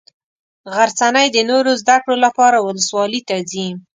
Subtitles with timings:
[0.73, 3.67] غرڅنۍ د نورو زده کړو لپاره ولسوالي ته ځي.